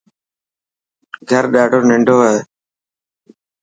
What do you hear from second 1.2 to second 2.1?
گھر ڏاڌو ننڊ